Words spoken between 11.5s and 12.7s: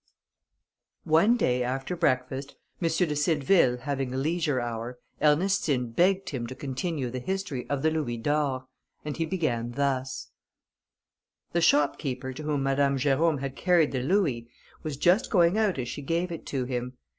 The shopkeeper to whom